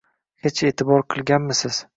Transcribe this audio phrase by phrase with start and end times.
[0.47, 1.87] Hech e`tibor qilganmisiz